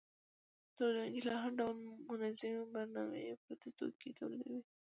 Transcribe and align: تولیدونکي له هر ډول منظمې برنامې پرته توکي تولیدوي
تولیدونکي 0.77 1.21
له 1.27 1.33
هر 1.41 1.51
ډول 1.59 1.75
منظمې 2.09 2.51
برنامې 2.73 3.23
پرته 3.43 3.67
توکي 3.77 4.09
تولیدوي 4.19 4.61